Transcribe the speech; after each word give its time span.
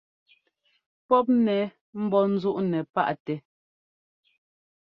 Pɔ́p 1.07 1.25
nɛ 1.45 1.57
mbɔ́ 2.03 2.21
nzúʼnɛ 2.33 2.79
paʼtɛ. 2.93 3.35